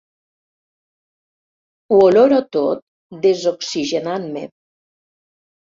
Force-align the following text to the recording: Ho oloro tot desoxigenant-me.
Ho 1.93 2.01
oloro 2.07 2.41
tot 2.59 2.83
desoxigenant-me. 3.27 4.49